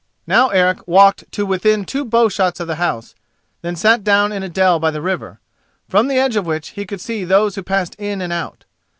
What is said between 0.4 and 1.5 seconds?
Eric walked to